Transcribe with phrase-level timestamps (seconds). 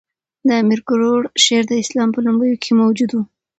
[0.47, 3.23] د امیر کروړ شعر د اسلام په لومړیو کښي موجود وو.